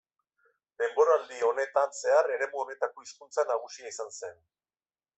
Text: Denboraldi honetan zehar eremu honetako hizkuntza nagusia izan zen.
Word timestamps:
Denboraldi 0.81 1.41
honetan 1.49 1.95
zehar 1.99 2.31
eremu 2.39 2.65
honetako 2.65 3.07
hizkuntza 3.09 3.49
nagusia 3.55 3.93
izan 3.97 4.15
zen. 4.23 4.39